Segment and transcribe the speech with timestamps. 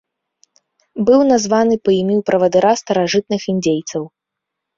[1.09, 4.01] Быў названы па імю правадыра старажытных індзейцаў.